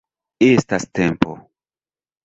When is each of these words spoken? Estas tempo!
Estas 0.47 0.89
tempo! 1.01 1.37